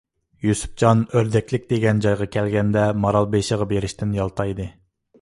[0.45, 4.73] يۈسۈپجان ئۆردەكلىك دېگەن جايغا كەلگەندە، مارالبېشىغا بېرىشتىن يالتايدى.